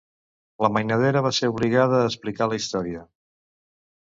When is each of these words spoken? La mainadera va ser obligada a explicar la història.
La 0.65 0.69
mainadera 0.77 1.21
va 1.27 1.33
ser 1.39 1.49
obligada 1.51 1.99
a 1.99 2.07
explicar 2.13 2.51
la 2.55 2.61
història. 2.63 3.07